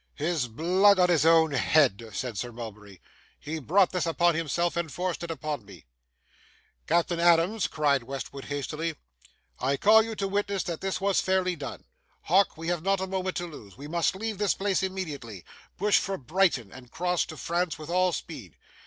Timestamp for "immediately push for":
14.81-16.17